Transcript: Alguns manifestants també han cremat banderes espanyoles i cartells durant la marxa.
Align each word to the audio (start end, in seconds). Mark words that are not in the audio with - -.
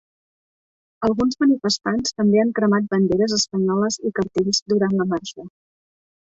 Alguns 1.07 1.35
manifestants 1.43 2.15
també 2.21 2.41
han 2.43 2.53
cremat 2.61 2.87
banderes 2.95 3.37
espanyoles 3.37 3.99
i 4.11 4.15
cartells 4.21 4.63
durant 4.75 4.99
la 5.03 5.07
marxa. 5.15 5.47